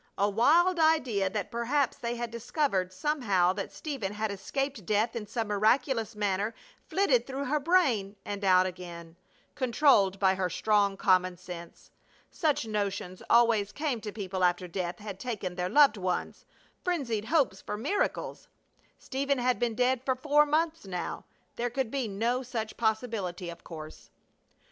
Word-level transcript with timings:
A 0.17 0.27
wild 0.27 0.79
idea 0.79 1.29
that 1.29 1.51
perhaps 1.51 1.95
they 1.95 2.15
had 2.15 2.31
discovered 2.31 2.91
somehow 2.91 3.53
that 3.53 3.71
Stephen 3.71 4.13
had 4.13 4.31
escaped 4.31 4.83
death 4.83 5.15
in 5.15 5.27
some 5.27 5.45
miraculous 5.49 6.15
manner 6.15 6.55
flitted 6.87 7.27
through 7.27 7.45
her 7.45 7.59
brain 7.59 8.15
and 8.25 8.43
out 8.43 8.65
again, 8.65 9.15
controlled 9.53 10.19
by 10.19 10.33
her 10.33 10.49
strong 10.49 10.97
common 10.97 11.37
sense. 11.37 11.91
Such 12.31 12.65
notions 12.65 13.21
always 13.29 13.71
came 13.71 14.01
to 14.01 14.11
people 14.11 14.43
after 14.43 14.67
death 14.67 14.97
had 14.97 15.19
taken 15.19 15.53
their 15.53 15.69
loved 15.69 15.97
ones 15.97 16.45
frenzied 16.83 17.25
hopes 17.25 17.61
for 17.61 17.77
miracles! 17.77 18.47
Stephen 18.97 19.37
had 19.37 19.59
been 19.59 19.75
dead 19.75 20.01
for 20.03 20.15
four 20.15 20.47
months 20.47 20.87
now. 20.87 21.25
There 21.57 21.69
could 21.69 21.91
be 21.91 22.07
no 22.07 22.41
such 22.41 22.75
possibility, 22.75 23.51
of 23.51 23.63
course. 23.63 24.09